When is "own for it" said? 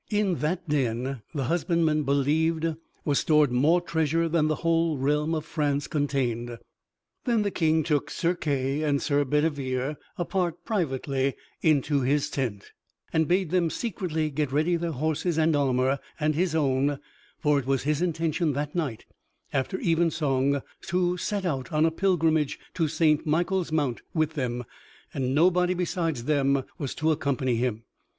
16.55-17.67